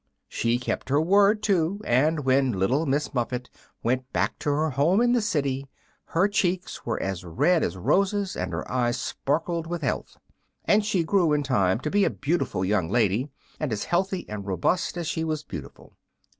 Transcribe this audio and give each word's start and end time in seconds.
She 0.27 0.57
kept 0.57 0.89
her 0.89 0.99
word, 0.99 1.43
too, 1.43 1.79
and 1.85 2.25
when 2.25 2.53
Little 2.53 2.87
Miss 2.87 3.13
Muffet 3.13 3.51
went 3.83 4.11
back 4.11 4.39
to 4.39 4.49
her 4.49 4.71
home 4.71 4.99
in 4.99 5.11
the 5.11 5.21
city 5.21 5.67
her 6.05 6.27
cheeks 6.27 6.87
were 6.87 6.99
as 6.99 7.23
red 7.23 7.61
as 7.63 7.77
roses 7.77 8.35
and 8.35 8.51
her 8.51 8.67
eyes 8.71 8.99
sparkled 8.99 9.67
with 9.67 9.83
health. 9.83 10.17
And 10.65 10.83
she 10.83 11.03
grew, 11.03 11.33
in 11.33 11.43
time, 11.43 11.79
to 11.81 11.91
be 11.91 12.03
a 12.03 12.09
beautiful 12.09 12.65
young 12.65 12.89
lady, 12.89 13.29
and 13.59 13.71
as 13.71 13.83
healthy 13.83 14.27
and 14.27 14.47
robust 14.47 14.97
as 14.97 15.05
she 15.05 15.23
was 15.23 15.43
beautiful. 15.43 15.93